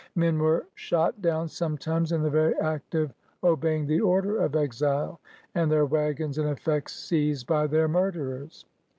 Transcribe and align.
Men 0.15 0.39
were 0.39 0.65
shot 0.73 1.21
down 1.21 1.47
sometimes 1.47 2.11
in 2.11 2.23
the 2.23 2.29
very 2.31 2.55
act 2.55 2.95
of 2.95 3.13
obey 3.43 3.75
ing 3.75 3.85
the 3.85 4.01
order 4.01 4.37
of 4.43 4.55
exile, 4.55 5.19
and 5.53 5.71
their 5.71 5.85
wagons 5.85 6.39
and 6.39 6.49
effects 6.49 6.95
seized 6.95 7.45
by 7.45 7.67
their 7.67 7.87
murderers. 7.87 8.65